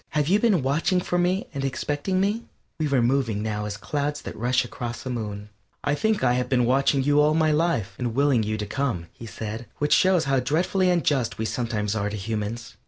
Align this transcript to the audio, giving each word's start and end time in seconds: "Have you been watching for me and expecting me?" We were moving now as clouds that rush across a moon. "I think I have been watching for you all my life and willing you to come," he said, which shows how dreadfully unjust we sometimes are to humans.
"Have 0.17 0.27
you 0.27 0.39
been 0.39 0.63
watching 0.63 0.99
for 0.99 1.19
me 1.19 1.45
and 1.53 1.63
expecting 1.63 2.19
me?" 2.19 2.41
We 2.79 2.87
were 2.87 3.03
moving 3.03 3.43
now 3.43 3.65
as 3.65 3.77
clouds 3.77 4.23
that 4.23 4.35
rush 4.35 4.65
across 4.65 5.05
a 5.05 5.11
moon. 5.11 5.49
"I 5.83 5.93
think 5.93 6.23
I 6.23 6.33
have 6.33 6.49
been 6.49 6.65
watching 6.65 7.03
for 7.03 7.05
you 7.07 7.21
all 7.21 7.35
my 7.35 7.51
life 7.51 7.93
and 7.99 8.15
willing 8.15 8.41
you 8.41 8.57
to 8.57 8.65
come," 8.65 9.05
he 9.13 9.27
said, 9.27 9.67
which 9.77 9.93
shows 9.93 10.23
how 10.23 10.39
dreadfully 10.39 10.89
unjust 10.89 11.37
we 11.37 11.45
sometimes 11.45 11.93
are 11.95 12.09
to 12.09 12.17
humans. 12.17 12.77